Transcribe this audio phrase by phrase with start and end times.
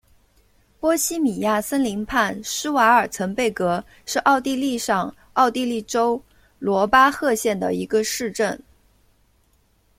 [0.79, 6.19] 波希米亚森林畔施瓦尔岑贝格是奥地利上奥地利州
[6.57, 8.59] 罗巴赫县的一个市镇。